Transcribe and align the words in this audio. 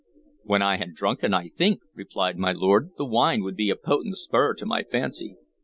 "When 0.41 0.63
I 0.63 0.77
had 0.77 0.95
drunken, 0.95 1.31
I 1.31 1.47
think," 1.47 1.81
replied 1.93 2.35
my 2.35 2.53
lord. 2.53 2.89
"The 2.97 3.05
wine 3.05 3.43
would 3.43 3.55
be 3.55 3.69
a 3.69 3.75
potent 3.75 4.17
spur 4.17 4.55
to 4.55 4.65
my 4.65 4.81
fancy." 4.81 5.35